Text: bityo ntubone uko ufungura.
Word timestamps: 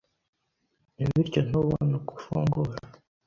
bityo 1.13 1.39
ntubone 1.47 1.93
uko 1.99 2.11
ufungura. 2.19 2.71